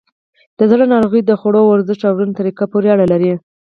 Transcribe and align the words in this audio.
د 0.57 0.59
زړه 0.71 0.85
ناروغۍ 0.93 1.21
د 1.25 1.31
خوړو، 1.39 1.61
ورزش، 1.67 1.99
او 2.07 2.13
ژوند 2.17 2.37
طریقه 2.39 2.65
پورې 2.71 2.87
اړه 2.95 3.05
لري. 3.11 3.31